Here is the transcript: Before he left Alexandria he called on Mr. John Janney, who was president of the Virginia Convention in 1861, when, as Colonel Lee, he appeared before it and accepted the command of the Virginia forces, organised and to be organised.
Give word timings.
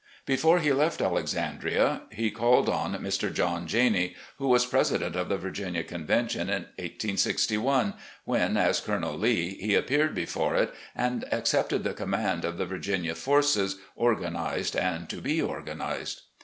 Before 0.25 0.57
he 0.57 0.73
left 0.73 0.99
Alexandria 0.99 2.01
he 2.09 2.31
called 2.31 2.67
on 2.67 2.95
Mr. 2.95 3.31
John 3.31 3.67
Janney, 3.67 4.15
who 4.39 4.47
was 4.47 4.65
president 4.65 5.15
of 5.15 5.29
the 5.29 5.37
Virginia 5.37 5.83
Convention 5.83 6.49
in 6.49 6.63
1861, 6.81 7.93
when, 8.25 8.57
as 8.57 8.79
Colonel 8.79 9.13
Lee, 9.15 9.53
he 9.61 9.75
appeared 9.75 10.15
before 10.15 10.55
it 10.55 10.73
and 10.95 11.31
accepted 11.31 11.83
the 11.83 11.93
command 11.93 12.45
of 12.45 12.57
the 12.57 12.65
Virginia 12.65 13.13
forces, 13.13 13.75
organised 13.95 14.75
and 14.75 15.07
to 15.07 15.21
be 15.21 15.39
organised. 15.39 16.23